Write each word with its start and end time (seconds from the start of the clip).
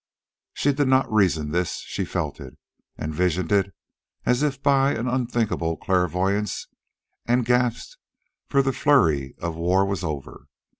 She 0.55 0.73
did 0.73 0.87
not 0.87 1.13
reason 1.13 1.51
this. 1.51 1.75
She 1.81 2.05
felt 2.05 2.39
it, 2.39 2.57
and 2.97 3.13
visioned 3.13 3.51
it 3.51 3.71
as 4.25 4.57
by 4.57 4.95
an 4.95 5.07
unthinkable 5.07 5.77
clairvoyance, 5.77 6.65
and 7.27 7.45
gasped, 7.45 7.99
for 8.49 8.63
the 8.63 8.73
flurry 8.73 9.35
of 9.39 9.55
war 9.57 9.85
was 9.85 10.03
over. 10.03 10.47